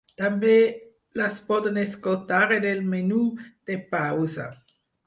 També 0.19 0.53
les 1.21 1.37
podem 1.51 1.77
escoltar 1.83 2.43
en 2.59 2.67
el 2.73 2.85
menú 2.95 3.23
de 3.51 3.81
pausa. 3.95 4.53